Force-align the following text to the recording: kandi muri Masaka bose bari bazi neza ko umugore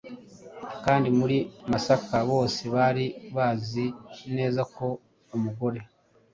kandi 0.85 1.07
muri 1.19 1.37
Masaka 1.71 2.15
bose 2.31 2.61
bari 2.75 3.05
bazi 3.35 3.85
neza 4.37 4.61
ko 4.75 4.87
umugore 5.35 5.79